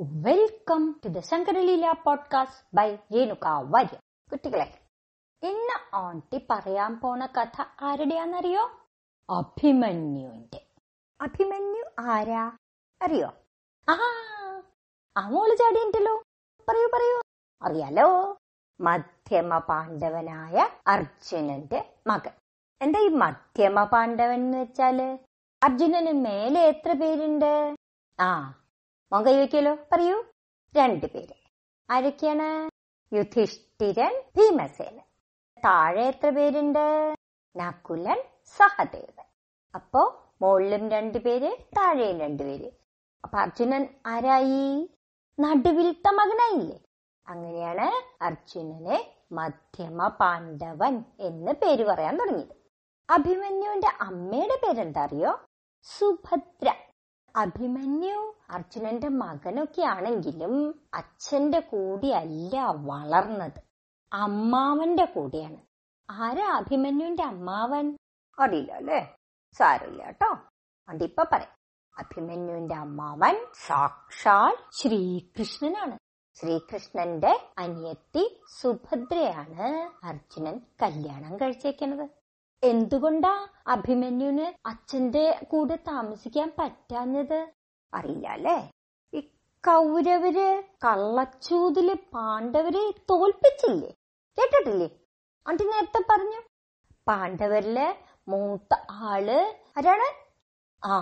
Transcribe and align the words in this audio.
Welcome 0.00 1.00
to 1.04 1.08
the 1.08 1.18
Shankaraleela 1.18 1.92
podcast 1.92 2.76
by 2.76 2.96
Renuka 2.96 3.46
Varya 3.70 3.98
കുട്ടികളെ 4.32 4.78
ഇന്ന് 5.42 5.96
ആണ്ടി 5.96 6.46
പറയാൻ 6.50 7.00
പോണ 7.00 7.26
കഥ 7.26 7.62
ആരുടെയാന്നറിയോ 7.82 8.70
അഭിമന്യുവിന്റെ 9.30 10.66
അഭിമന്യു 11.20 11.84
ആരാ? 11.98 12.56
അറിയോ? 13.02 13.28
ആ 13.88 13.96
ആ 15.16 15.28
മോൾ 15.28 15.54
ചാടിയല്ലോ 15.54 16.22
പറയൂ 16.68 16.90
പറയൂ. 16.94 17.20
അറിയാലോ? 17.62 18.36
മധ്യമ 18.80 19.58
പാണ്ഡവനായ 19.58 20.68
അർജുനന്റെ 20.86 21.94
മകൻ. 22.06 22.32
എന്താ 22.82 23.00
ഈ 23.00 23.08
മധ്യമ 23.08 23.84
പാണ്ഡവൻ 23.84 24.34
എന്ന് 24.34 24.58
വെച്ചാൽ? 24.58 25.18
അർജുനന് 25.64 26.12
മേലെ 26.12 26.60
എത്ര 26.60 26.92
പേരുണ്ട്? 26.92 27.76
ആ 28.20 28.54
മോൻ 29.12 29.22
കൈവയ്ക്കുമല്ലോ 29.22 29.78
പറയൂ 29.92 30.24
രണ്ടുപേര് 30.76 31.34
ആരൊക്കെയാണ്? 31.90 32.70
യുധിഷ്ഠിരൻ 33.14 34.22
ഭീമസേന 34.36 34.98
താഴെ 35.64 36.02
എത്ര 36.02 36.30
പേരുണ്ട്? 36.30 37.14
നകുലൻ 37.56 38.22
സഹദേവൻ. 38.44 39.24
അപ്പോ 39.74 40.26
മുകളിലും 40.42 40.90
രണ്ടുപേര് 40.90 41.56
താഴെയും 41.62 42.20
രണ്ടുപേര് 42.20 42.70
അപ്പൊ 43.24 43.38
അർജുനൻ 43.38 43.86
ആരായി? 44.06 44.90
നടുവിലത്തെ 45.40 46.10
മകനായില്ലേ? 46.10 46.80
അങ്ങനെയാണ് 47.28 48.24
അർജുനനെ 48.24 49.14
മധ്യമ 49.32 50.08
പാണ്ഡവൻ 50.08 51.04
എന്ന് 51.20 51.52
പേര് 51.52 51.84
പറയാൻ 51.84 52.16
തുടങ്ങിയത്. 52.16 52.56
അഭിമന്യുവിന്റെ 53.10 53.88
അമ്മയുടെ 54.00 54.66
പേരെന്താ 54.66 55.04
അറിയോ? 55.04 55.40
സുഭദ്ര. 55.82 56.74
അഭിമന്യു 57.36 58.34
അർജുനന്റെ 58.50 59.08
മകനൊക്കെ 59.08 59.82
ആണെങ്കിലും 59.82 60.82
അച്ഛന്റെ 60.94 61.60
കൂടിയല്ല 61.60 62.60
വളർന്നത്. 62.66 63.62
അമ്മാവന്റെ 64.12 65.04
കൂടെയാണ്. 65.04 65.56
ആരാ 66.10 66.56
അഭിമന്യുവിന്റെ 66.56 67.22
അമ്മാവൻ? 67.22 67.96
അറിയില്ല 68.38 68.72
അല്ലേ? 68.72 69.16
സാരമില്ല 69.52 70.04
കേട്ടോ. 70.04 70.36
അതിപ്പ 70.88 71.22
പറയാം. 71.32 71.56
അഭിമന്യുവിന്റെ 71.98 72.74
അമ്മാവൻ 72.74 73.46
സാക്ഷാൽ 73.66 74.56
ശ്രീകൃഷ്ണനാണ്. 74.72 75.98
ശ്രീകൃഷ്ണന്റെ 76.34 77.50
അനിയത്തി 77.58 78.42
സുഭദ്രയാണ് 78.60 79.90
അർജുനൻ 80.06 80.60
കല്യാണം 80.82 81.36
കഴിച്ചേക്കുന്നത്. 81.36 82.25
എന്തുകൊണ്ടാ 82.62 83.46
അഭിമന്യുവിന് 83.66 84.68
അച്ഛന്റെ 84.68 85.40
കൂടെ 85.50 85.76
താമസിക്കാൻ 85.76 86.52
പറ്റാഞ്ഞത്? 86.58 87.52
അറിയില്ല? 87.94 88.28
അല്ലേ 88.28 88.70
ഈ 89.14 89.20
കൗരവര് 89.64 90.62
കള്ളച്ചൂതിൽ 90.84 91.94
പാണ്ഡവരെ 92.14 92.90
തോൽപ്പിച്ചില്ലേ? 93.10 93.90
കേട്ടിട്ടില്ലേ? 94.38 94.88
അണ്ടി 95.46 95.64
നേരത്തെ 95.64 96.00
പറഞ്ഞു. 96.10 96.40
പാണ്ഡവരിൽ 97.08 97.78
മൂത്ത 98.28 98.74
ആൾ 98.90 99.28
ആരാണ്? 99.78 100.08
ആ 100.84 100.94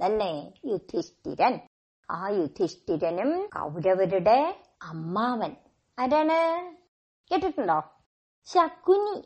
തന്നെ 0.00 0.52
യുധിഷ്ഠിരൻ. 0.64 1.60
ആ 2.10 2.28
യുധിഷ്ഠിരനും 2.28 3.46
കൗരവരുടെ 3.46 4.38
അമ്മാവൻ. 4.82 5.52
ആരാണ്? 5.98 6.40
കേട്ടിട്ടുണ്ടോ? 7.30 7.78
ശകുനി. 8.48 9.16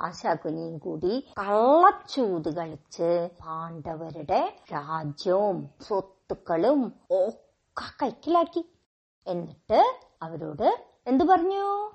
ആ 0.00 0.10
ശകുനിയും 0.10 0.78
കൂടി 0.78 1.32
കള്ളച്ചൂത് 1.38 2.54
കളിച്ച് 2.54 3.28
പാണ്ഡവരുടെ 3.40 4.62
രാജ്യവും 4.72 5.70
സ്വത്തുക്കളും 5.80 6.92
ഒക്കെ 7.10 7.92
കൈക്കിലാക്കി. 8.02 8.78
എന്നിട്ട് 9.26 10.00
അവരോട് 10.22 10.86
എന്തു 11.06 11.24
പറഞ്ഞു? 11.24 11.90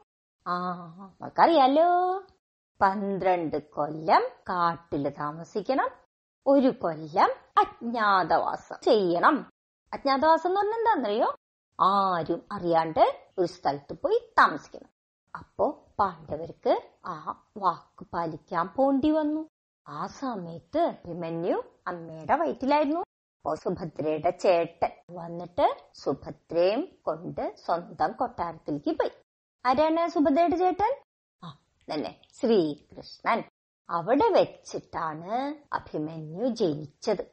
ആ 0.47 0.72
നമുക്കറിയാലോ 1.22 2.22
പന്ത്രണ്ട് 2.81 3.72
കൊല്ലം 3.72 4.22
കാട്ടിൽ 4.50 5.09
താമസിക്കണം. 5.09 5.90
ഒരു 6.47 6.69
കൊല്ലം 6.69 7.29
അജ്ഞാതവാസം 7.57 8.75
ചെയ്യണം. 8.84 9.50
അജ്ഞാതവാസം 9.94 10.50
എന്ന് 10.50 10.61
പറഞ്ഞാൽ 10.61 11.34
ആരും 11.81 12.44
അറിയാണ്ട് 12.51 13.29
ഒരു 13.38 13.47
സ്ഥലത്ത് 13.47 13.94
പോയി 13.94 14.34
താമസിക്കണം. 14.40 14.90
അപ്പോ 15.38 15.91
പാണ്ഡവർക്ക് 16.01 16.81
ആ 17.06 17.44
വാക്ക് 17.57 18.06
പാലിക്കാൻ 18.13 18.67
പോണ്ടി 18.67 19.12
വന്നു. 19.12 19.50
ആ 19.88 20.07
സമയത്ത് 20.07 20.79
അഭിമന്യു 20.79 21.63
അമ്മയുടെ 21.88 22.35
വയറ്റിലായിരുന്നു. 22.35 23.00
അപ്പോ 23.00 23.56
സുഭദ്രയുടെ 23.56 24.29
ചേട്ടൻ 24.29 24.90
വന്നിട്ട് 25.11 25.78
സുഭദ്രയും 25.95 26.88
കൊണ്ട് 27.01 27.56
സ്വന്തം 27.66 28.11
കൊട്ടാരത്തിലേക്ക് 28.11 28.90
പോയി. 28.90 29.11
ആരാണ് 29.66 30.09
സുഭദ്രയുടെ 30.09 30.56
ചേട്ടൻ? 30.56 30.91
ആ 31.44 31.57
തന്നെ 31.88 32.22
ശ്രീകൃഷ്ണൻ. 32.40 33.44
അവിടെ 33.90 34.29
വെച്ചിട്ടാണ് 34.29 35.31
അഭിമന്യു 35.73 36.47
ജനിച്ചത്. 36.47 37.23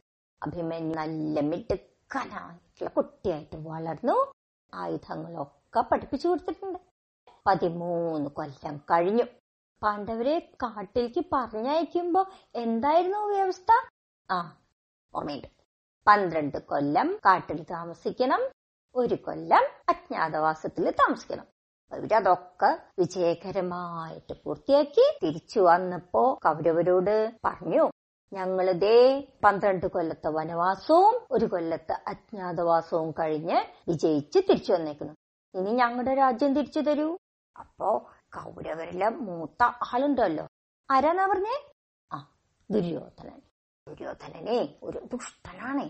അഭിമന്യു 0.43 0.95
നല്ല 0.95 1.41
മിടുക്കനായിട്ടുള്ള 1.41 2.91
കുട്ടിയായിട്ട് 2.91 3.57
വളർന്നു. 3.57 4.33
ആയുധങ്ങളൊക്കെ 4.75 5.81
പഠിപ്പിച്ചു 5.81 6.29
കൊടുത്തിട്ടുണ്ട്. 6.29 6.88
പതിമൂന്ന് 7.49 8.31
കൊല്ലം 8.31 8.77
കഴിഞ്ഞു. 8.91 9.27
പാണ്ഡവരെ 9.83 10.39
കാട്ടിലേക്ക് 10.63 11.21
പറഞ്ഞയക്കുമ്പോ 11.33 12.23
എന്തായിരുന്നു 12.55 13.19
വ്യവസ്ഥ 13.27 13.71
ആ 14.29 14.39
ഓർമ്മയുണ്ട് 15.15 15.49
പന്ത്രണ്ട് 16.07 16.59
കൊല്ലം 16.63 17.09
കാട്ടിൽ 17.27 17.63
താമസിക്കണം 17.71 18.43
ഒരു 18.95 19.15
കൊല്ലം 19.15 19.65
അജ്ഞാതവാസത്തിൽ 19.89 20.91
താമസിക്കണം. 20.91 21.47
ഇവരതൊക്കെ 21.93 22.71
വിജയകരമായിട്ട് 22.99 24.35
പൂർത്തിയാക്കി 24.45 25.05
തിരിച്ചു 25.23 25.61
വന്നപ്പോ 25.61 26.23
കൗരവരോട് 26.47 27.15
പറഞ്ഞു 27.45 27.85
ഞങ്ങളിതേ 28.33 28.99
പന്ത്രണ്ട് 29.45 29.87
കൊല്ലത്തെ 29.87 30.29
വനവാസവും 30.29 31.15
ഒരു 31.31 31.47
കൊല്ലത്തെ 31.47 31.97
അജ്ഞാതവാസവും 32.09 33.11
കഴിഞ്ഞ് 33.11 33.59
വിജയിച്ച് 33.89 34.39
തിരിച്ചു 34.39 34.73
വന്നേക്കുന്നു. 34.73 35.15
ഇനി 35.55 35.71
ഞങ്ങളുടെ 35.71 36.15
രാജ്യം 36.15 36.55
തിരിച്ചു 36.55 36.81
തരൂ. 36.81 37.09
അപ്പോ 37.59 37.89
കൗരവരിലെ 38.37 39.09
മൂത്ത 39.27 39.63
ആളുണ്ടല്ലോ. 39.93 40.45
ആരാന്നാ 40.89 41.27
പറഞ്ഞേ? 41.27 41.57
ആ 42.11 42.19
ദുര്യോധനൻ. 42.71 43.39
ദുര്യോധനനെ 43.87 44.59
ഒരു 44.83 44.99
ദുഷ്ടനാണ്. 45.13 45.85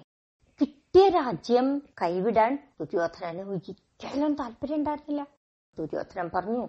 കിട്ടിയ 0.61 1.09
രാജ്യം 1.09 1.67
കൈവിടാൻ 2.03 2.53
ദുര്യോധനന് 2.81 3.43
ഒരിക്കലും 3.53 4.35
താല്പര്യം 4.35 4.77
ഉണ്ടായിരുന്നില്ല. 4.77 5.23
ദുര്യോധനൻ 5.77 6.31
പറഞ്ഞു 6.35 6.63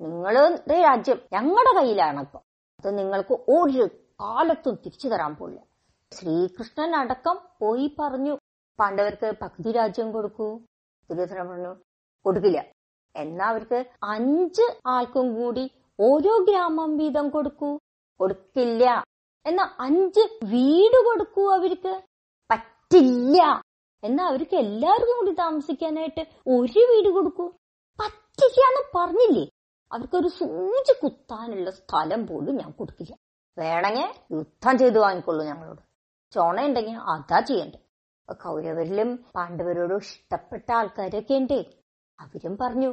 നിങ്ങളുടെ 0.00 0.82
രാജ്യം 0.82 1.18
ഞങ്ങളുടെ 1.32 1.72
കയ്യിലാണ് 1.80 2.20
ഇപ്പൊ 2.20 2.38
അത് 2.78 2.98
നിങ്ങൾക്ക് 2.98 3.34
ഒരു 3.56 3.84
കാലത്തും 4.22 4.74
തിരിച്ചു 4.84 5.08
തരാൻ 5.08 5.36
പോലില്ല 5.36 5.60
ശ്രീകൃഷ്ണൻ 6.12 6.96
അടക്കം 6.96 7.36
പോയി 7.60 7.96
പറഞ്ഞു 7.98 8.34
പാണ്ഡവർക്ക് 8.78 9.28
പകുതി 9.42 9.72
രാജ്യം 9.72 10.12
കൊടുക്കൂ. 10.12 10.46
ദുര്യോധനൻ 11.10 11.48
പറഞ്ഞു 11.48 11.72
കൊടുക്കില്ല. 12.24 12.58
എന്നാ 13.16 13.44
അവർക്ക് 13.46 13.84
അഞ്ച് 14.02 14.78
ആൾക്കും 14.86 15.34
കൂടി 15.34 15.70
ഓരോ 16.00 16.44
ഗ്രാമം 16.48 16.96
വീതം 16.96 17.28
കൊടുക്കൂ. 17.28 17.78
കൊടുക്കില്ല 18.20 19.04
എന്നാ 19.46 19.70
അഞ്ച് 19.80 20.20
വീട് 20.44 21.04
കൊടുക്കൂ 21.04 21.50
അവർക്ക്. 21.50 22.02
പറ്റില്ല. 22.50 23.62
എന്നാ 24.04 24.26
അവർക്ക് 24.26 24.56
എല്ലാവർക്കും 24.56 25.16
കൂടി 25.16 25.32
താമസിക്കാനായിട്ട് 25.32 26.20
ഒരു 26.46 26.80
വീട് 26.80 27.08
കൊടുക്കൂ. 27.08 27.46
പറ്റില്ല 28.00 28.60
എന്ന് 28.70 28.98
പറഞ്ഞില്ലേ? 28.98 29.50
അവർക്കൊരു 29.92 30.28
സൂചി 30.28 30.92
കുത്താനുള്ള 31.02 31.70
സ്ഥലം 31.70 32.26
പോലും 32.26 32.56
ഞാൻ 32.56 32.70
കൊടുക്കില്ല. 32.70 33.14
വേണമെങ്കിൽ 33.58 34.36
യുദ്ധം 34.36 34.78
ചെയ്ത് 34.78 34.98
വാങ്ങിക്കൊള്ളൂ 34.98 35.44
ഞങ്ങളോട്. 35.44 35.82
ചോണയുണ്ടെങ്കിൽ 36.32 36.96
അതാ 36.96 37.40
ചെയ്യണ്ടേ. 37.40 37.78
കൗരവരിലും 38.32 39.24
പാണ്ഡവരോടും 39.34 39.96
ഇഷ്ടപ്പെട്ട 39.96 40.72
ആൾക്കാരൊക്കെ 40.72 41.34
ഉണ്ടേ. 41.34 41.83
അവരും 42.18 42.54
പറഞ്ഞു 42.60 42.90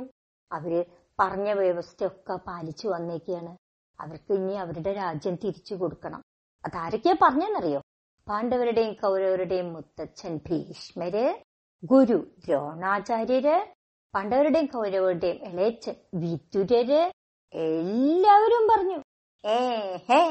അവർ 0.51 0.73
പറഞ്ഞ 1.19 1.49
വ്യവസ്ഥയൊക്കെ 1.51 2.35
പാലിച്ചു 2.47 2.87
വന്നേക്കാണ്. 2.87 3.51
അവർക്ക് 3.99 4.31
ഇനി 4.33 4.53
അവരുടെ 4.53 4.93
രാജ്യം 4.93 5.35
തിരിച്ചു 5.35 5.75
കൊടുക്കണം. 5.75 6.21
അതാരൊക്കെയാ 6.65 7.15
പറഞ്ഞെന്നറിയോ? 7.21 7.81
പാണ്ഡവരുടെയും 8.27 8.93
കൗരവരുടെയും 8.93 9.73
മുത്തച്ഛൻ 9.73 10.33
ഭീഷ്മര് 10.47 11.25
ഗുരു 11.83 12.17
ദ്രോണാചാര്യര് 12.45 13.55
പാണ്ഡവരുടെയും 14.13 14.65
കൗരവരുടെയും 14.65 15.37
ഇളയച്ചൻ 15.49 15.95
വിതുരര് 16.21 17.01
എല്ലാവരും 17.53 18.63
പറഞ്ഞു 18.71 18.97
ഏ 19.43 19.57
ഹേ 20.09 20.21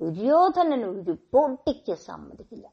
ദുര്യോധനൻ 0.00 0.82
ഒരു 0.84 1.12
പൊട്ടിക്ക് 1.32 1.94
സമ്മതിക്കില്ല. 2.08 2.66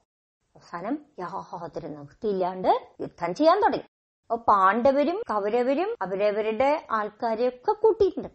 അവസാനം 0.56 0.96
യാതൊരു 1.20 1.88
നിവൃത്തിയില്ലാണ്ട് 1.88 2.72
യുദ്ധം 3.02 3.32
ചെയ്യാൻ 3.36 3.58
തുടങ്ങി. 3.64 3.88
പാണ്ഡവരും 4.33 5.22
കൗരവരും 5.30 5.95
അവരവരുടെ 6.01 6.88
ആൾക്കാരെയൊക്കെ 6.92 7.72
കൂട്ടിയിട്ടുണ്ട്. 7.72 8.27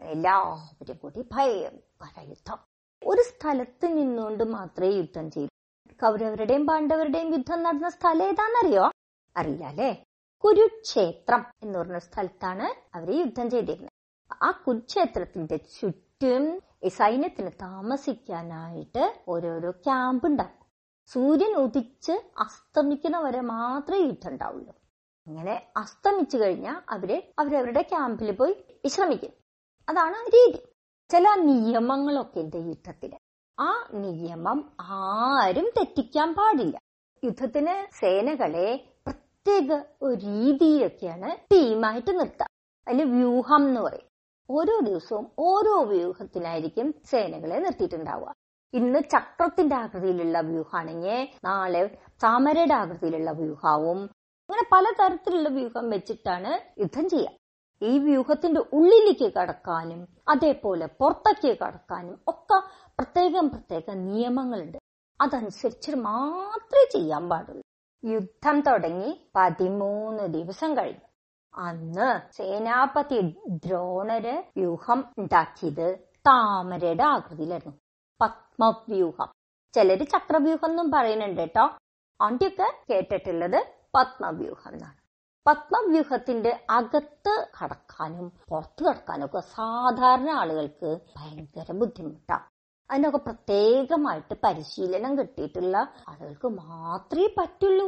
എല്ലാവരും 0.00 0.96
കൂടി 0.96 1.24
ഭയങ്കര 1.32 2.20
യുദ്ധം. 2.28 2.58
ഒരു 3.06 3.22
സ്ഥലത്ത് 3.22 3.86
നിന്നുകൊണ്ട് 3.86 4.44
മാത്രമേ 4.44 4.88
യുദ്ധം 4.88 5.30
ചെയ്തു 5.30 5.50
കൗരവരുടെയും 6.02 6.66
പാണ്ഡവരുടെയും 6.66 7.32
യുദ്ധം 7.32 7.62
നടന്ന 7.62 7.88
സ്ഥലം 7.88 8.22
ഏതാണെന്നറിയോ? 8.22 8.90
അറിയില്ല 9.36 9.92
കുരുക്ഷേത്രം 10.44 11.44
എന്ന് 11.62 11.78
പറഞ്ഞ 11.78 11.98
സ്ഥലത്താണ് 11.98 12.96
അവർ 12.96 13.10
യുദ്ധം 13.10 13.50
ചെയ്തിരുന്നത്. 13.50 14.34
ആ 14.42 14.50
കുരുക്ഷേത്രത്തിന്റെ 14.50 15.56
ചുറ്റും 15.56 16.62
സൈന്യത്തിന് 16.88 17.50
താമസിക്കാനായിട്ട് 17.60 19.24
ഓരോരോ 19.28 19.70
ക്യാമ്പ് 19.70 20.26
ഉണ്ടാക്കും. 20.26 20.66
സൂര്യൻ 21.06 21.54
ഉദിച്ച് 21.54 22.12
അസ്തമിക്കുന്നവരെ 22.12 23.40
മാത്രമേ 23.40 24.00
യുദ്ധം 24.00 24.30
ഉണ്ടാവുള്ളൂ. 24.30 24.74
അങ്ങനെ 25.28 25.66
അസ്തമിച്ചു 25.76 26.36
കഴിഞ്ഞാൽ 26.36 26.76
അവർ 26.90 27.22
അവരവരുടെ 27.38 27.82
ക്യാമ്പിൽ 27.82 28.32
പോയി 28.32 28.52
വിശ്രമിക്കും. 28.84 29.30
അതാണ് 29.88 30.14
രീതി. 30.14 30.58
ചില 31.10 31.34
നിയമങ്ങളൊക്കെ 31.40 32.40
ഉണ്ട് 32.40 32.56
യുദ്ധത്തിന്. 32.56 33.16
ആ 33.60 33.88
നിയമം 33.94 34.72
ആരും 34.80 35.70
തെറ്റിക്കാൻ 35.76 36.34
പാടില്ല. 36.34 36.78
യുദ്ധത്തിന് 37.24 37.94
സേനകളെ 38.00 38.68
പ്രത്യേക 39.06 39.82
ഒരു 40.02 40.20
രീതിയിലൊക്കെയാണ് 40.20 41.30
ടീമായിട്ട് 41.52 42.18
നിർത്തുക 42.18 42.46
അതിന് 42.88 43.02
വ്യൂഹം 43.02 43.68
എന്ന് 43.68 43.80
പറയും. 43.80 44.08
ഓരോ 44.50 44.80
ദിവസവും 44.80 45.26
ഓരോ 45.38 45.82
വ്യൂഹത്തിനായിരിക്കും 45.82 46.94
സേനകളെ 47.04 47.58
നിർത്തിയിട്ടുണ്ടാവുക. 47.58 48.34
ഇന്ന് 48.74 48.98
ചക്രത്തിന്റെ 49.12 49.76
ആകൃതിയിലുള്ള 49.76 50.40
വ്യൂഹാണെങ്കിൽ 50.40 51.28
നാളെ 51.44 51.82
താമരയുടെ 52.24 52.74
ആകൃതിയിലുള്ള 52.74 53.30
വ്യൂഹാവും 53.30 54.00
അങ്ങനെ 54.50 54.68
പലതരത്തിലുള്ള 54.72 55.48
വ്യൂഹം 55.48 55.90
വെച്ചിട്ടാണ് 55.90 56.80
യുദ്ധം 56.80 57.08
ചെയ്യുക. 57.08 57.30
ഈ 57.82 57.98
വ്യൂഹത്തിന്റെ 57.98 58.60
ഉള്ളിലേക്ക് 58.60 59.32
കടക്കാനും 59.32 60.08
അതേപോലെ 60.28 60.86
പുറത്തേക്ക് 60.86 61.58
കടക്കാനും 61.58 62.18
ഒക്കെ 62.28 62.60
പ്രത്യേകം 62.98 63.48
പ്രത്യേക 63.48 63.90
നിയമങ്ങളുണ്ട്. 63.90 64.78
അതനുസരിച്ച് 65.20 65.90
മാത്രമേ 65.90 66.86
ചെയ്യാൻ 66.92 67.28
പാടുള്ളൂ. 67.28 67.62
യുദ്ധം 68.04 68.60
തുടങ്ങി 68.60 69.30
പതിമൂന്ന് 69.36 70.22
ദിവസം 70.22 70.76
കഴിഞ്ഞു. 70.76 71.08
അന്ന് 71.54 72.32
സേനാപതി 72.32 73.20
ദ്രോണര് 73.48 74.42
വ്യൂഹം 74.56 75.04
ഉണ്ടാക്കിയത് 75.18 75.98
താമരയുടെ 76.26 77.04
ആകൃതിയിലായിരുന്നു. 77.04 77.76
പത്മവ്യൂഹം. 78.20 79.28
ചിലര് 79.74 80.06
ചക്രവ്യൂഹം 80.06 80.70
എന്നും 80.70 80.90
പറയുന്നുണ്ട് 80.90 81.40
കേട്ടോ. 81.40 81.70
ആദ്യമൊക്കെ 82.20 82.92
കേട്ടിട്ടുള്ളത് 82.92 83.77
പത്മവ്യൂഹം 83.94 84.72
എന്നാണ് 84.72 84.98
പത്മവ്യൂഹത്തിന്റെ 85.46 86.66
അകത്ത് 86.70 87.48
കടക്കാനും 87.58 88.32
പുറത്ത് 88.48 88.82
കടക്കാനും 88.84 89.24
ഒക്കെ 89.24 89.40
സാധാരണ 89.40 90.30
ആളുകൾക്ക് 90.30 90.98
ഭയങ്കര 91.16 91.72
ബുദ്ധിമുട്ടാണ് 91.72 92.46
അതിനൊക്കെ 92.90 93.18
പ്രത്യേകമായിട്ട് 93.18 94.34
പരിശീലനം 94.44 95.18
കിട്ടിയിട്ടുള്ള 95.18 95.76
ആളുകൾക്ക് 96.08 96.48
മാത്രമേ 96.48 97.34
പറ്റുള്ളൂ. 97.38 97.86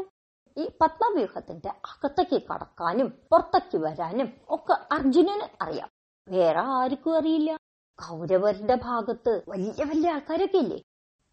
ഈ 0.57 0.71
പത്മവ്യൂഹത്തിന്റെ 0.81 1.69
അകത്തേക്ക് 1.69 2.43
കടക്കാനും 2.43 3.09
പുറത്തേക്ക് 3.31 3.79
വരാനും 3.79 4.29
ഒക്കെ 4.49 4.73
അർജുനന് 4.95 5.63
അറിയാം. 5.63 5.91
വേറെ 6.29 6.61
ആർക്കും 6.61 7.17
അറിയില്ല. 7.17 7.51
കൗരവരുടെ 7.99 8.75
ഭാഗത്ത് 8.75 9.43
വലിയ 9.49 9.85
വലിയ 9.85 10.11
ആൾക്കാരൊക്കെ 10.11 10.59
ഇല്ലേ? 10.59 10.79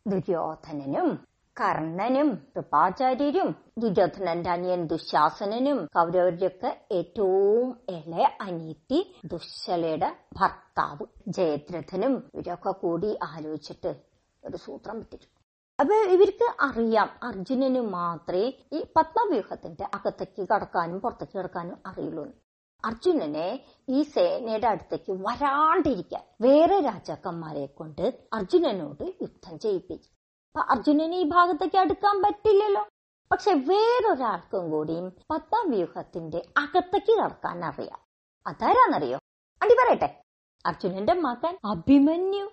ദുര്യോധനനും 0.05 1.09
കർണനും 1.57 2.29
കൃപാചാര്യരും 2.55 3.49
ദുര്യോധനന്റെ 3.79 4.49
അനിയൻ 4.49 4.81
ദുശാസനനും 4.87 5.79
കൗരവരുടെയൊക്കെ 5.95 6.69
ഏറ്റവും 6.91 7.69
ഇളയ 7.89 8.25
അനീത്തി 8.41 8.99
ദുശ്ശലയുടെ 9.25 10.09
ഭർത്താവ് 10.39 11.05
ജയദ്രഥനും 11.27 12.15
ഇവരൊക്കെ 12.33 12.71
കൂടി 12.71 13.17
ആലോചിച്ചിട്ട് 13.23 13.91
ഒരു 14.43 14.57
സൂത്രം 14.57 14.97
വിട്ടിട്ടു 14.97 15.27
അപ്പൊ 15.79 15.95
ഇവർക്ക് 16.05 16.47
അറിയാം 16.59 17.09
അർജുനന് 17.23 17.81
മാത്രമേ 17.89 18.45
ഈ 18.73 18.81
പത്മവ്യൂഹത്തിന്റെ 18.95 19.85
അകത്തേക്ക് 19.93 20.47
കടക്കാനും 20.51 20.99
പുറത്തേക്ക് 20.99 21.37
കടക്കാനും 21.37 21.77
അറിയുള്ളൂ. 21.85 22.23
അർജുനനെ 22.83 23.49
ഈ 23.87 24.03
സേനയുടെ 24.03 24.67
അടുത്തേക്ക് 24.67 25.11
വരാണ്ടിരിക്കാൻ 25.25 26.23
വേറെ 26.41 26.79
രാജാക്കന്മാരെ 26.79 27.65
കൊണ്ട് 27.79 28.05
അർജുനനോട് 28.33 29.03
യുദ്ധം 29.23 29.59
ചെയ്യിപ്പിച്ചു. 29.59 30.09
അർജുനന് 30.55 31.15
ഈ 31.15 31.23
ഭാഗത്തേക്ക് 31.23 31.77
അടുക്കാൻ 31.77 32.21
പറ്റില്ലല്ലോ. 32.21 32.87
പക്ഷെ 33.31 33.53
വേറൊരാൾക്കും 33.53 34.71
കൂടിയും 34.71 35.09
പത്താം 35.31 35.71
വ്യൂഹത്തിന്റെ 35.71 36.41
അകത്തേക്ക് 36.57 37.17
കടക്കാൻ 37.17 37.65
അറിയാം. 37.65 37.99
അതാരാന്നറിയോ? 38.47 39.19
അടി 39.63 39.73
പറയട്ടെ. 39.73 40.21
അർജുനന്റെ 40.65 41.13
മകൻ 41.13 41.57
അഭിമന്യു. 41.65 42.49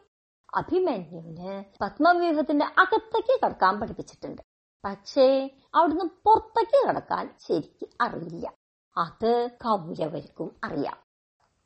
അഭിമന്യുവിന് 0.55 1.65
പത്മവ്യൂഹത്തിന്റെ 1.81 2.65
അകത്തേക്ക് 2.65 3.41
കടക്കാൻ 3.45 3.81
പഠിപ്പിച്ചിട്ടുണ്ട്. 3.81 4.43
പക്ഷേ 4.85 5.51
അവിടുന്ന് 5.75 6.05
പുറത്തേക്ക് 6.25 6.89
കടക്കാൻ 6.89 7.37
ശരിക്ക് 7.49 7.89
അറിയില്ല. 8.01 8.53
അത് 8.97 9.51
കൗരവർക്കും 9.65 10.57
അറിയാം. 10.65 11.04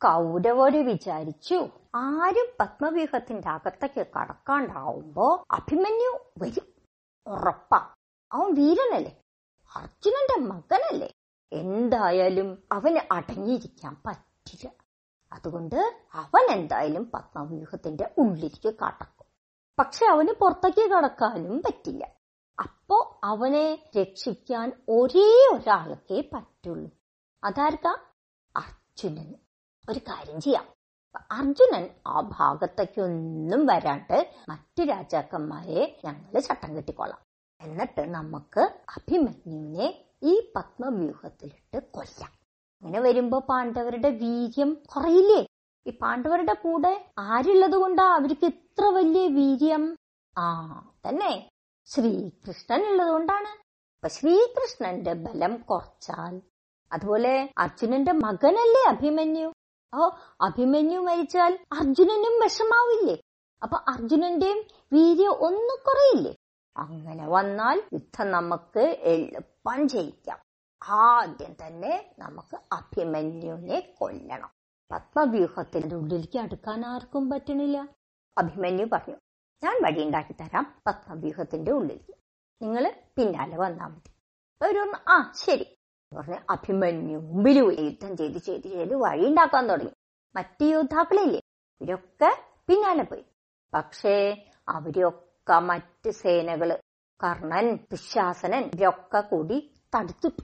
കൗരവര് 0.03 0.79
വിചാരിച്ചു 0.79 1.69
ആരും 1.95 2.47
പത്മവ്യൂഹത്തിന്റെ 2.61 3.49
അകത്തേക്ക് 3.49 4.07
കടക്കാണ്ടാവുമ്പോ 4.17 5.45
അഭിമന്യു 5.51 6.19
വരും. 6.39 6.75
ഉറപ്പാ. 7.27 7.95
അവൻ 8.33 8.55
വീരനല്ലേ? 8.55 9.21
അർജുനന്റെ 9.77 10.41
മകനല്ലേ? 10.41 11.13
എന്തായാലും 11.53 12.63
അവന് 12.73 13.13
അടങ്ങിയിരിക്കാൻ 13.13 13.97
പറ്റില്ല. 14.07 14.71
അതുകൊണ്ട് 15.33 16.07
അവൻ 16.15 16.51
എന്തായാലും 16.51 17.11
പത്മവ്യൂഹത്തിന്റെ 17.15 18.15
ഉള്ളിലേക്ക് 18.19 18.79
കടക്കും. 18.79 19.27
പക്ഷെ 19.79 20.07
അവന് 20.07 20.33
പുറത്തേക്ക് 20.41 20.91
കടക്കാനും 20.91 21.59
പറ്റില്ല. 21.59 22.15
അപ്പോ 22.59 23.21
അവനെ 23.25 23.91
രക്ഷിക്കാൻ 24.01 24.73
ഒരേ 24.89 25.57
ഒരാൾക്കേ 25.57 26.29
പറ്റുള്ളൂ. 26.33 26.91
അതാർക്കാ? 27.45 27.97
അർജുനന്. 28.57 29.48
ഒരു 29.89 29.99
കാര്യം 29.99 30.41
ചെയ്യാം. 30.41 30.67
അർജുനൻ 31.33 31.85
ആ 32.07 32.21
ഭാഗത്തേക്കൊന്നും 32.21 33.67
വരാണ്ട് 33.67 34.33
മറ്റു 34.49 34.83
രാജാക്കന്മാരെ 34.83 36.01
ഞങ്ങൾ 36.05 36.41
ചട്ടം 36.41 36.77
കെട്ടിക്കൊള്ളാം 36.77 37.21
എന്നിട്ട് 37.61 38.01
നമുക്ക് 38.01 38.61
അഭിമന്യുവിനെ 38.97 39.87
ഈ 40.23 40.53
പത്മവ്യൂഹത്തിലിട്ട് 40.57 41.79
കൊല്ലാം. 41.93 42.33
അങ്ങനെ 42.83 43.01
വരുമ്പോ 43.01 43.39
പാണ്ഡവരുടെ 43.39 44.11
വീര്യം 44.11 44.71
കുറയില്ലേ? 44.93 45.47
ഈ 45.87 45.91
പാണ്ഡവരുടെ 45.91 46.53
കൂടെ 46.53 46.93
ആരുള്ളത് 47.19 47.77
കൊണ്ടാ 47.77 48.07
അവർക്ക് 48.15 48.47
ഇത്ര 48.47 48.85
വലിയ 48.85 49.27
വീര്യം? 49.29 49.97
ആ 50.39 50.45
തന്നെ 51.07 51.49
ശ്രീകൃഷ്ണൻ 51.87 52.83
ഉള്ളത് 52.91 53.09
കൊണ്ടാണ്. 53.09 53.51
അപ്പൊ 53.95 54.09
ശ്രീകൃഷ്ണന്റെ 54.09 55.13
ബലം 55.13 55.57
കുറച്ചാൽ 55.71 56.35
അതുപോലെ 56.93 57.53
അർജുനന്റെ 57.59 58.13
മകനല്ലേ 58.13 58.83
അഭിമന്യു? 58.89 59.49
ഓ 59.95 60.11
അഭിമന്യു 60.41 61.01
മരിച്ചാൽ 61.01 61.59
അർജുനനും 61.73 62.41
വിഷമാവില്ലേ? 62.43 63.23
അപ്പൊ 63.63 63.77
അർജുനന്റെയും 63.89 64.65
വീര്യം 64.93 65.31
ഒന്നും 65.31 65.79
കുറയില്ലേ? 65.87 66.37
അങ്ങനെ 66.77 67.29
വന്നാൽ 67.29 67.83
യുദ്ധം 67.93 68.31
നമുക്ക് 68.31 68.97
എളുപ്പം 69.01 69.89
ജയിക്കാം. 69.89 70.39
ആദ്യം 70.89 71.57
തന്നെ 71.67 72.15
നമുക്ക് 72.19 72.59
അഭിമന്യുവിനെ 72.73 73.95
കൊല്ലണം. 74.01 74.51
പത്മവ്യൂഹത്തിന്റെ 74.93 75.97
ഉള്ളിലേക്ക് 75.97 76.39
അടുക്കാൻ 76.39 76.87
ആർക്കും 76.87 77.31
പറ്റണില്ല. 77.31 77.89
അഭിമന്യു 78.39 78.87
പറഞ്ഞു 78.87 79.17
ഞാൻ 79.65 79.83
വഴി 79.85 80.05
ഉണ്ടാക്കി 80.05 80.33
തരാം 80.33 80.75
പത്മവ്യൂഹത്തിന്റെ 80.87 81.73
ഉള്ളിലേക്ക്. 81.73 82.15
നിങ്ങൾ 82.63 82.93
പിന്നാലെ 83.17 83.57
വന്നാൽ 83.57 83.87
മതി. 83.87 84.11
ഒരു 84.65 84.93
ആ 85.09 85.33
ശരി. 85.35 85.78
പറഞ്ഞ് 86.17 86.39
അഭിമന്യു 86.51 87.19
മുമ്പിൽ 87.19 87.59
യുദ്ധം 87.59 88.17
ചെയ്ത് 88.17 88.39
ചെയ്ത് 88.39 88.69
ചെയ്ത് 88.69 88.95
വഴി 88.95 89.27
ഉണ്ടാക്കാൻ 89.27 89.69
തുടങ്ങി. 89.69 89.93
മറ്റു 90.37 90.65
യോദ്ധാക്കളില്ലേ 90.65 91.41
ഇവരൊക്കെ 91.81 92.31
പിന്നാലെ 92.69 93.03
പോയി. 93.03 93.25
പക്ഷേ 93.75 94.15
അവരൊക്കെ 94.69 95.59
മറ്റ് 95.59 96.11
സേനകൾ 96.11 96.71
കർണൻ 97.21 97.67
ദുശാസനൻ 97.91 98.65
ഇവരൊക്കെ 98.75 99.21
കൂടി 99.21 99.75
തടുത്തിട്ടു 99.95 100.43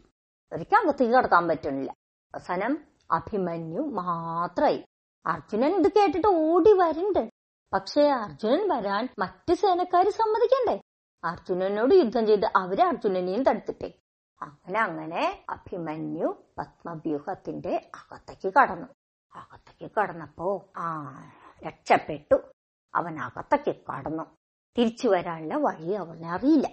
അവർക്ക് 0.52 0.76
അകത്തേക്ക് 0.76 1.12
കടക്കാൻ 1.12 1.48
പറ്റണില്ല 1.48 1.90
അവസാനം 2.34 2.84
അഭിമന്യു 3.10 3.82
മാത്രമായി 3.82 4.84
അർജുനൻ 5.26 5.72
ഇത് 5.80 5.88
കേട്ടിട്ട് 5.92 6.26
ഓടി 6.26 6.72
വരണ്ട്. 6.72 7.22
പക്ഷേ 7.72 8.02
അർജുനൻ 8.02 8.68
വരാൻ 8.68 9.08
മറ്റ് 9.18 9.54
സേനക്കാര് 9.54 10.10
സമ്മതിക്കണ്ടേ? 10.10 10.80
അർജുനനോട് 11.24 11.94
യുദ്ധം 11.94 12.26
ചെയ്ത് 12.26 12.46
അവർ 12.56 12.82
അർജുനനെയും 12.82 13.42
തടുത്തിട്ടേ. 13.42 13.90
അങ്ങനെ 14.44 14.80
അങ്ങനെ 14.80 15.44
അഭിമന്യു 15.48 16.44
പത്മവ്യൂഹത്തിന്റെ 16.58 17.90
അകത്തേക്ക് 17.94 18.52
കടന്നു. 18.54 18.88
അകത്തേക്ക് 19.34 19.94
കടന്നപ്പോ 19.94 20.64
ആ 20.76 20.86
രക്ഷപ്പെട്ടു. 21.66 22.34
അവൻ 22.94 23.18
അകത്തേക്ക് 23.18 23.80
കടന്നു. 23.90 24.22
തിരിച്ചു 24.78 25.08
വരാനുള്ള 25.08 25.54
വഴി 25.54 25.92
അവനെ 25.92 26.30
അറിയില്ല. 26.30 26.68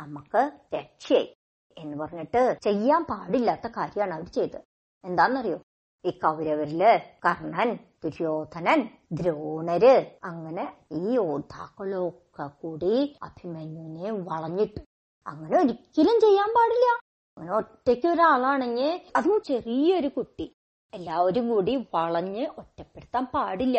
നമുക്ക് 0.00 0.52
രക്ഷയായി 0.74 1.34
എന്ന് 1.78 1.96
പറഞ്ഞിട്ട് 1.96 2.58
ചെയ്യാൻ 2.62 3.04
പാടില്ലാത്ത 3.04 3.66
കാര്യമാണ് 3.66 4.14
അവർ 4.14 4.24
ചെയ്തത്. 4.24 4.62
എന്താണെന്നറിയോ? 5.04 5.62
ഈ 6.04 6.10
കൗരവരിൽ 6.10 7.00
കർണൻ 7.24 7.78
ദുര്യോധനൻ 8.04 8.88
ദ്രോണര് 9.12 10.18
അങ്ങനെ 10.24 10.76
ഈ 10.92 11.14
യോദ്ധാക്കളൊക്കെ 11.14 12.46
കൂടി 12.46 13.18
അഭിമന്യുവിനെ 13.22 14.10
വളഞ്ഞിട്ടു 14.10 14.80
അങ്ങനെ 15.26 15.58
ഒരിക്കലും 15.58 16.20
ചെയ്യാൻ 16.20 16.48
പാടില്ല. 16.48 17.11
ഒറ്റയ്ക്ക് 17.36 18.08
ഒരാളാണെങ്കിൽ 18.08 19.00
അതും 19.16 19.42
ചെറിയൊരു 19.46 20.08
കുട്ടി. 20.08 20.54
എല്ലാവരും 20.94 21.48
കൂടി 21.48 21.88
വളഞ്ഞ് 21.94 22.46
ഒറ്റപ്പെടുത്താൻ 22.58 23.26
പാടില്ല. 23.34 23.78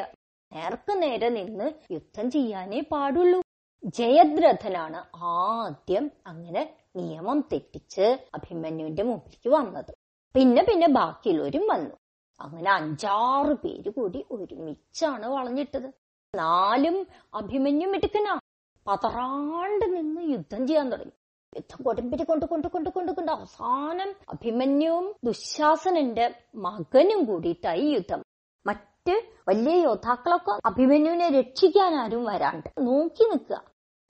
നേർക്ക് 0.51 1.01
നേരെ 1.01 1.29
നിന്ന് 1.29 1.93
യുദ്ധം 1.93 2.31
ചെയ്യാനേ 2.31 2.79
പാടുള്ളൂ. 2.91 3.41
ജയദ്രഥനാണ് 3.85 4.99
ആദ്യം 5.15 6.11
അങ്ങനെ 6.27 6.77
നിയമം 6.95 7.41
തെറ്റിച്ച് 7.53 8.27
അഭിമന്യുവിന്റെ 8.33 9.03
മുമ്പിലേക്ക് 9.03 9.49
വന്നത്. 9.49 9.91
പിന്നെ 10.35 10.63
പിന്നെ 10.63 10.87
ബാക്കിയുള്ളവരും 10.87 11.67
വന്നു. 11.67 11.95
അങ്ങനെ 12.39 12.71
അഞ്ചാറ് 12.71 13.53
പേര് 13.53 13.89
കൂടി 13.89 14.25
ഒരുമിച്ചാണ് 14.31 15.25
വളഞ്ഞിട്ടത്. 15.25 15.93
നാലും 16.35 17.07
അഭിമന്യു 17.33 17.87
മിടുക്കനാ. 17.87 18.39
പതറാണ്ട് 18.87 19.85
നിന്ന് 19.97 20.21
യുദ്ധം 20.21 20.67
ചെയ്യാൻ 20.67 20.89
തുടങ്ങി. 20.89 21.22
യുദ്ധം 21.55 21.79
കൊടുമ്പിരി 21.83 22.23
കൊണ്ട് 22.23 22.45
കൊണ്ട് 22.45 22.67
കൊണ്ട് 22.67 22.89
കൊണ്ട് 22.89 23.11
കൊണ്ട് 23.11 23.31
അവസാനം 23.31 24.09
അഭിമന്യുവും 24.33 25.05
ദുശാസനന്റെ 25.25 26.25
മകനും 26.65 27.19
കൂടിയിട്ടായി 27.25 27.85
യുദ്ധം. 27.95 28.21
മറ്റ് 28.65 29.15
വലിയ 29.49 29.75
യോദ്ധാക്കളൊക്കെ 29.87 30.53
അഭിമന്യുവിനെ 30.65 31.29
രക്ഷിക്കാൻ 31.39 31.93
ആരും 32.03 32.23
വരാണ്ട് 32.25 32.69
നോക്കി 32.87 33.23
നിൽക്കുക. 33.31 33.59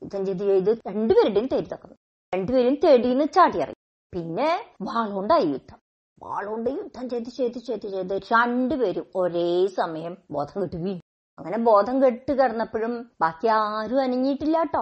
യുദ്ധം 0.02 0.26
ചെയ്ത് 0.26 0.44
ചെയ്ത് 0.52 0.72
രണ്ടുപേരുടെയും 0.88 1.48
തേടി 1.54 1.70
തക്കുന്നു 1.74 1.96
രണ്ടുപേരും 2.34 2.76
തേടിന്ന് 2.84 3.26
ചാടിയറി. 3.38 3.76
പിന്നെ 4.14 4.50
വാളുകൊണ്ടായി 4.82 5.48
യുദ്ധം. 5.56 5.80
വാളുകൊണ്ട് 6.24 6.70
യുദ്ധം 6.70 7.06
ചെയ്ത് 7.10 7.30
ചെയ്ത് 7.38 7.60
ചെയ്ത് 7.68 7.88
ചെയ്ത് 7.96 8.16
രണ്ടുപേരും 8.34 9.06
ഒരേ 9.22 9.50
സമയം 9.80 10.14
ബോധം 10.32 10.58
കെട്ട് 10.64 10.78
വീണു. 10.84 11.02
അങ്ങനെ 11.38 11.58
ബോധം 11.70 11.96
കെട്ട് 12.04 12.32
കിടന്നപ്പോഴും 12.32 12.94
ബാക്കി 13.22 13.48
ആരും 13.60 14.02
അനങ്ങിയിട്ടില്ല 14.02 14.58
കേട്ടോ 14.64 14.82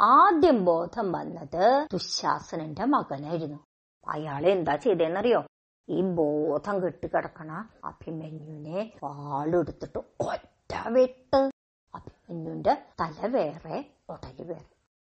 ആദ്യം 0.00 0.64
ബോധം 0.64 1.12
വന്നത് 1.12 1.86
ദുശാസനന്റെ 1.92 2.84
മകനായിരുന്നു. 2.84 3.58
അയാളെ 4.08 4.50
എന്താ 4.50 4.76
ചെയ്തേന്നറിയോ? 4.76 5.40
ഈ 5.88 6.00
ബോധം 6.02 6.82
കെട്ടിക്കിടക്കണ 6.82 7.50
അഭിമന്യുവിനെ 7.84 8.92
വാളെടുത്തിട്ട് 9.04 9.98
ഒറ്റ 9.98 10.72
വെട്ട് 10.86 11.40
അഭിമന്യുവിന്റെ 11.94 12.86
തല 13.00 13.26
വേറെ 13.26 13.84
ഉടൽ 14.10 14.42
വേറെ. 14.42 14.70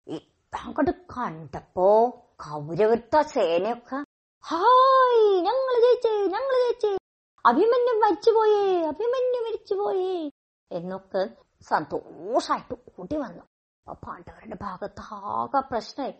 ഇതങ്ങോട്ട് 0.07 0.91
കണ്ടപ്പോ 0.91 1.87
കൗരവൃത്ത 2.43 3.21
സേനയൊക്കെ 3.21 3.99
ഹായ് 4.45 5.41
ഞങ്ങൾ 5.41 5.75
ജയിച്ചേ 5.85 6.27
ഞങ്ങൾ 6.27 6.55
ജയിച്ചേ 6.63 6.91
അഭിമന്യു 7.45 7.93
മരിച്ചുപോയേ 8.03 8.81
അഭിമന്യു 8.85 9.41
മരിച്ചുപോയേ 9.41 10.31
എന്നൊക്കെ 10.71 11.23
സന്തോഷായിട്ട് 11.69 12.73
കൂട്ടി 12.97 13.15
വന്നു 13.15 13.43
പാണ്ഡവരുടെ 13.87 14.57
ഭാഗത്ത് 14.61 15.01
ആകെ 15.13 15.59
പ്രശ്നമായി 15.59 16.13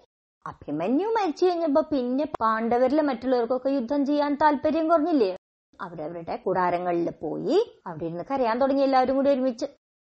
അഭിമന്യു 0.46 1.08
മരിച്ചു 1.08 1.46
കഴിഞ്ഞപ്പോ 1.46 1.82
പിന്നെ 1.82 2.25
പാണ്ഡവരിലെ 2.41 3.01
മറ്റുള്ളവർക്കൊക്കെ 3.01 3.70
യുദ്ധം 3.70 4.06
ചെയ്യാൻ 4.06 4.36
താല്പര്യം 4.36 4.89
കുറഞ്ഞില്ലേ? 4.89 5.38
അവരവരുടെ 5.82 6.36
കൂടാരങ്ങളിൽ 6.36 7.12
പോയി 7.12 7.58
അവിടെ 7.88 8.06
ഇരുന്ന് 8.06 8.24
കരയാൻ 8.32 8.62
തുടങ്ങി 8.62 8.84
എല്ലാവരും 8.84 9.15
കൂടി 9.15 9.30
ഒരുമിച്ച്. 9.30 9.65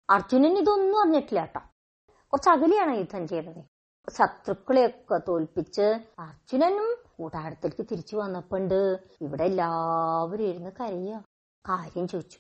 അർജുനൻ 0.09 0.57
ഇതൊന്നും 0.57 1.01
അറിഞ്ഞിട്ടില്ല 1.01 1.41
കേട്ടോ. 1.41 1.61
കുറച്ച് 2.33 2.49
അകലെയാണ് 2.49 2.93
യുദ്ധം 2.97 3.27
ചെയ്തത്. 3.27 3.61
ശത്രുക്കളെയൊക്കെ 4.07 5.17
തോൽപ്പിച്ച് 5.27 5.87
അർജുനനും 6.19 6.89
കൂടാരത്തിലേക്ക് 7.17 7.89
തിരിച്ചു 7.91 8.15
വന്നപ്പോണ്ട് 8.17 8.79
ഇവിടെ 9.21 9.43
എല്ലാവരും 9.43 10.45
ഇരുന്ന് 10.45 10.71
കരയുക 10.79 11.23
കാര്യം 11.65 12.07
ചോദിച്ചു. 12.07 12.39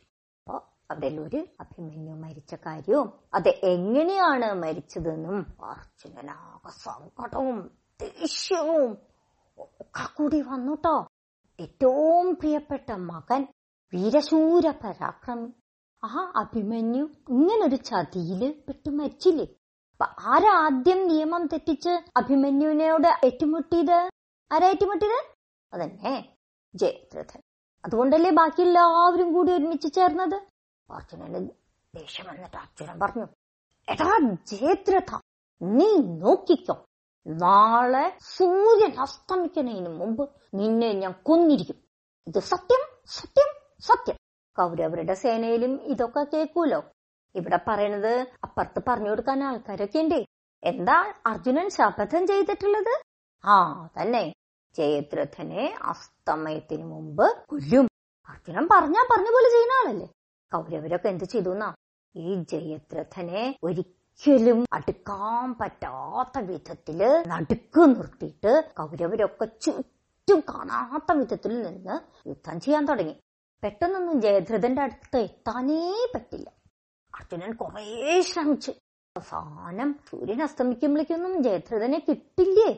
അവിടെ 0.91 1.47
അഭിമന്യു 1.59 2.13
മരിച്ച 2.13 2.53
കാര്യവും 2.53 3.13
അത് 3.33 3.49
എങ്ങനെയാണ് 3.49 4.53
മരിച്ചതെന്നും 4.53 5.37
അർജുനനാകെ 5.63 6.69
സങ്കടവും 6.69 7.71
ദേഷ്യവും 8.01 8.97
ഒക്കെ 9.57 10.05
കൂടി 10.15 10.41
വന്നുട്ടോ. 10.41 11.07
ഏറ്റവും 11.59 12.35
പ്രിയപ്പെട്ട 12.35 12.91
മകൻ 12.91 13.47
വീരശൂര 13.93 14.69
പരാക്രമി. 14.83 15.49
ആ 16.03 16.33
അഭിമന്യു 16.35 17.05
ഇങ്ങനൊരു 17.29 17.75
ചതിയിൽ 17.75 18.63
പെട്ടു 18.67 18.89
മരിച്ചില്ലേ? 18.89 19.47
ആരാദ്യം 20.19 21.07
നിയമം 21.07 21.47
തെറ്റിച്ച് 21.47 21.93
അഭിമന്യുവിനോട് 22.17 23.07
ഏറ്റുമുട്ടിയത്? 23.25 23.99
ആരാ 24.51 24.67
ഏറ്റുമുട്ടിയത്? 24.67 25.19
അതന്നെ 25.73 26.35
ജയദ്രഥൻ. 26.75 27.41
അതുകൊണ്ടല്ലേ 27.85 28.31
ബാക്കി 28.31 28.61
എല്ലാവരും 28.61 29.33
കൂടി 29.33 29.51
ഒരുമിച്ച് 29.53 29.93
ചേർന്നത്? 29.93 30.50
അർജുനന് 30.91 31.49
ദേഷ്യം 31.95 32.27
വന്നിട്ട് 32.27 32.57
അർജുനൻ 32.57 32.99
പറഞ്ഞു 32.99 33.27
എടാ 33.89 34.35
ജയദ്രഥ 34.47 35.19
നീ 35.61 35.97
നോക്കിക്കോ 35.97 36.85
നാളെ 37.27 38.17
സൂര്യൻ 38.35 38.99
അസ്തമിക്കുന്നതിന് 38.99 39.89
മുമ്പ് 39.89 40.29
നിന്നെ 40.53 40.93
ഞാൻ 40.93 41.11
കൊന്നിരിക്കും. 41.11 41.75
ഇത് 42.27 42.39
സത്യം 42.39 42.81
സത്യം 43.05 43.49
സത്യം. 43.79 44.15
കൗരവരുടെ 44.57 45.13
സേനയിലും 45.13 45.81
ഇതൊക്കെ 45.81 46.23
കേൾക്കൂലോ? 46.23 46.83
ഇവിടെ 47.35 47.59
പറയണത് 47.67 48.27
അപ്പുറത്ത് 48.43 48.81
പറഞ്ഞു 48.87 49.09
കൊടുക്കാൻ 49.09 49.43
ആൾക്കാരൊക്കെ 49.43 49.99
ഉണ്ടേ. 49.99 50.25
എന്താ 50.63 51.13
അർജുനൻ 51.25 51.69
ശപഥം 51.69 52.27
ചെയ്തിട്ടുള്ളത്? 52.27 53.01
ആ 53.45 53.87
തന്നെ 54.01 54.33
ജയദ്രഥനെ 54.75 55.75
അസ്തമയത്തിന് 55.81 56.85
മുമ്പ് 56.85 57.45
കൊല്ലും. 57.49 57.87
അർജുനൻ 58.29 58.67
പറഞ്ഞാ 58.71 59.07
പറഞ്ഞ 59.11 59.29
പോലെ 59.29 59.49
ചെയ്യുന്ന 59.49 59.73
ആളല്ലേ? 59.81 60.07
കൗരവരൊക്കെ 60.53 61.09
എന്ത് 61.09 61.23
ചെയ്തു 61.23 61.49
എന്നാ 61.49 61.73
ഈ 62.15 62.43
ജയദ്രഥനെ 62.43 63.55
ഒരിക്കലും 63.63 64.65
അടുക്കാൻ 64.73 65.55
പറ്റാത്ത 65.61 66.39
വിധത്തിൽ 66.39 67.23
നടുക്ക് 67.27 67.81
നിർത്തിയിട്ട് 67.81 68.71
കൗരവരൊക്കെ 68.77 69.45
ചുറ്റും 69.45 70.39
കാണാത്ത 70.39 71.17
വിധത്തിൽ 71.17 71.61
നിന്ന് 71.61 72.27
യുദ്ധം 72.29 72.59
ചെയ്യാൻ 72.59 72.85
തുടങ്ങി. 72.85 73.15
പെട്ടെന്നൊന്നും 73.63 74.21
ജയദ്രഥന്റെ 74.21 74.81
അടുത്ത് 74.81 75.17
എത്താനേ 75.17 76.07
പറ്റില്ല. 76.15 76.49
അർജുനൻ 77.15 77.53
കുറേ 77.53 78.21
ശ്രമിച്ചു. 78.21 78.71
അവസാനം 79.17 79.99
സൂര്യൻ 80.09 80.41
അസ്തമിക്കുമ്പോഴേക്കൊന്നും 80.43 81.43
ജയദ്രഥനെ 81.43 81.99
കിട്ടില്ലേ? 82.09 82.71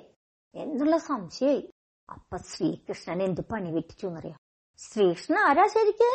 എന്നുള്ള 0.55 0.97
സംശയായി 0.97 1.73
അപ്പൊ 2.09 2.37
ശ്രീകൃഷ്ണൻ 2.37 3.23
എന്ത് 3.23 3.41
പണി 3.41 3.71
വെട്ടിച്ചു 3.71 4.07
എന്നറിയാം? 4.07 4.39
ശ്രീകൃഷ്ണൻ 4.77 5.37
ആരാ 5.39 5.65
ശരിക്ക്? 5.65 6.09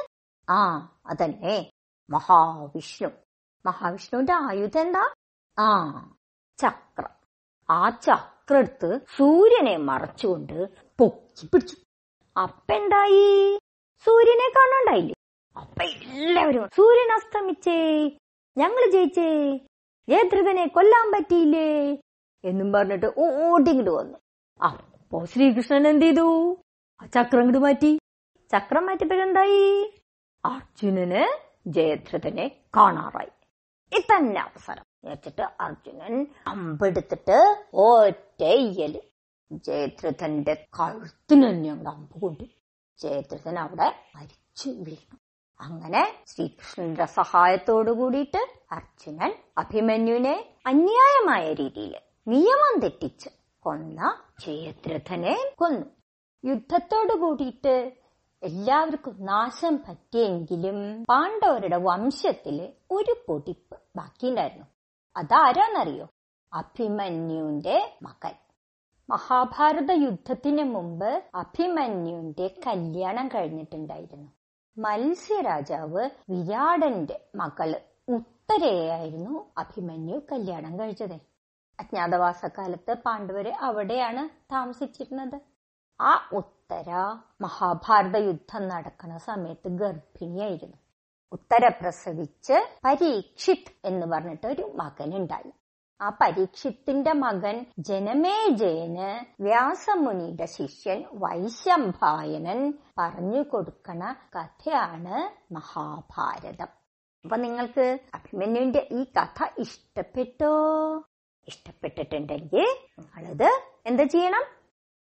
ആ 0.48 0.92
അതന്നെ. 1.06 1.70
മഹാവിഷ്ണു. 2.10 3.08
മഹാവിഷ്ണുവിന്റെ 3.66 4.32
ആയുധം 4.32 4.80
എന്താ? 4.80 5.12
ആ 5.58 5.92
ചക്രം. 6.58 7.10
ആ 7.70 7.88
ചക്രം 7.88 8.58
എടുത്ത് 8.58 9.00
സൂര്യനെ 9.16 9.76
മറച്ചുകൊണ്ട് 9.76 10.68
പൊക്കി 10.98 11.46
പിടിച്ചു. 11.46 11.76
അപ്പെന്തായി 12.36 13.58
സൂര്യനെ 14.04 14.48
കാണണ്ടായില്ലേ? 14.56 15.14
അപ്പ 15.60 15.82
എല്ലാവരും 15.82 16.68
സൂര്യൻ 16.76 17.12
അസ്തമിച്ചേ. 17.12 18.08
ഞങ്ങൾ 18.58 18.90
ജയിച്ചേ. 18.90 19.56
ജയദ്രഥനെ 20.08 20.66
കൊല്ലാൻ 20.66 21.12
പറ്റിയില്ലേ? 21.12 21.92
എന്നും 22.44 22.72
പറഞ്ഞിട്ട് 22.72 23.06
ഓടിങ്ങോട്ട് 23.06 23.90
വന്നു. 23.90 24.18
അപ്പോ 24.64 25.24
ശ്രീകൃഷ്ണൻ 25.24 25.88
എന്ത് 25.88 26.06
ചെയ്തു? 26.06 26.56
ആ 27.02 27.06
ചക്രം 27.06 27.40
ഇങ്ങോട്ട് 27.40 27.58
മാറ്റി. 27.58 27.98
ചക്രം 28.52 28.86
മാറ്റിയപ്പോഴെന്തായി 28.86 29.97
അർജുനന് 30.44 31.38
ജയദ്രഥനെ 31.66 32.48
കാണാറായി. 32.76 33.28
ഇതന്നെ 33.98 34.40
അവസരം. 34.40 34.84
വെച്ചിട്ട് 35.04 35.42
അർജുനൻ 35.60 36.26
അമ്പെടുത്തിട്ട് 36.46 37.66
ഒറ്റയ്യൽ 37.74 39.00
ജയദ്രഥന്റെ 39.52 40.66
കഴുത്തിന് 40.80 41.48
തന്നെ 41.48 41.70
അമ്പ് 41.70 42.20
കൊണ്ടു 42.20 42.44
ജയദ്രഥൻ 43.02 43.58
അവിടെ 43.58 43.94
മരിച്ചു 44.16 44.70
വീണു. 44.70 45.16
അങ്ങനെ 45.60 46.14
ശ്രീകൃഷ്ണന്റെ 46.26 47.04
സഹായത്തോടു 47.04 47.90
കൂടിയിട്ട് 47.90 48.58
അർജുനൻ 48.72 49.32
അഭിമന്യുവിനെ 49.58 50.56
അന്യായമായ 50.66 51.52
രീതിയിൽ 51.52 51.96
നിയമം 52.28 52.80
തെറ്റിച്ച് 52.80 53.28
കൊന്ന 53.60 54.20
ജയദ്രഥനെ 54.46 55.52
കൊന്നു. 55.58 55.86
യുദ്ധത്തോടു 56.44 57.14
കൂടിയിട്ട് 57.14 57.97
എല്ലാവർക്കും 58.42 59.24
നാശം 59.24 59.76
പറ്റിയെങ്കിലും 59.76 61.04
പാണ്ഡവരുടെ 61.04 61.76
വംശത്തിൽ 61.76 62.72
ഒരു 62.90 63.24
പൊടിപ്പ് 63.26 63.78
ബാക്കിയുണ്ടായിരുന്നു. 63.96 64.66
അതാരാന്നറിയോ? 65.16 66.08
അഭിമന്യുവിന്റെ 66.52 67.98
മകൻ. 68.02 68.34
മഹാഭാരത 69.10 69.90
യുദ്ധത്തിന് 69.90 70.62
മുമ്പ് 70.62 71.24
അഭിമന്യുവിന്റെ 71.34 72.50
കല്യാണം 72.66 73.28
കഴിഞ്ഞിട്ടുണ്ടായിരുന്നു. 73.28 74.32
മത്സ്യരാജാവ് 74.78 76.10
വിരാടന്റെ 76.30 77.20
മകൾ 77.34 77.80
ഉത്തരയായിരുന്നു 78.08 79.52
അഭിമന്യു 79.58 80.18
കല്യാണം 80.32 80.80
കഴിച്ചത്. 80.80 81.14
അജ്ഞാതവാസകാലത്ത് 81.80 82.96
പാണ്ഡവര് 83.06 83.52
അവിടെയാണ് 83.52 84.28
താമസിച്ചിരുന്നത്. 84.52 85.40
ആ 86.00 86.28
ഉത്തര 86.70 86.94
മഹാഭാരത 87.40 88.16
യുദ്ധം 88.16 88.68
നടക്കുന്ന 88.68 89.18
സമയത്ത് 89.18 89.68
ഗർഭിണിയായിരുന്നു. 89.68 90.76
ഉത്തര 91.32 91.68
പ്രസവിച്ച് 91.68 92.56
പരീക്ഷിത് 92.84 93.70
എന്ന് 93.84 94.06
പറഞ്ഞിട്ട് 94.06 94.46
ഒരു 94.46 94.62
മകനുണ്ടായി. 94.62 95.52
ആ 96.00 96.08
പരീക്ഷിത്തിന്റെ 96.20 97.12
മകൻ 97.12 97.66
ജനമേജയന് 97.78 99.08
വ്യാസമുനിയുടെ 99.42 100.46
ശിഷ്യൻ 100.46 101.04
വൈശംഭായനൻ 101.14 102.60
പറഞ്ഞു 102.98 103.42
കൊടുക്കണ 103.42 104.14
കഥയാണ് 104.36 105.16
മഹാഭാരതം. 105.54 106.70
അപ്പൊ 107.24 107.36
നിങ്ങൾക്ക് 107.36 107.98
അഭിമന്യുവിന്റെ 108.14 108.88
ഈ 108.92 109.04
കഥ 109.04 109.48
ഇഷ്ടപ്പെട്ടോ? 109.58 110.54
ഇഷ്ടപ്പെട്ടിട്ടുണ്ടെങ്കിൽ 111.48 112.66
നിങ്ങളിത് 112.98 113.50
എന്താ 113.86 114.04
ചെയ്യണം? 114.04 114.44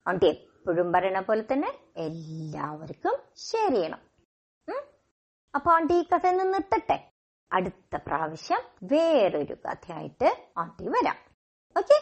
അതുകൊണ്ട് 0.07 0.50
എപ്പോഴും 0.61 0.91
പറയണ 0.91 1.19
പോലെ 1.19 1.41
തന്നെ 1.41 1.69
എല്ലാവർക്കും 1.97 3.15
ഷെയർ 3.37 3.71
ചെയ്യണം? 3.73 4.01
അപ്പൊ 5.55 5.71
ആണ്ടി 5.71 5.93
ഈ 5.93 6.03
കഥ 6.03 6.27
നിർത്തട്ടെ. 6.27 6.97
അടുത്ത 7.51 7.95
പ്രാവശ്യം 7.95 8.61
വേറൊരു 8.83 9.53
കഥയായിട്ട് 9.53 10.29
ആണ്ടി 10.57 10.87
വരാം. 10.87 11.17
ഓക്കെ 11.77 11.97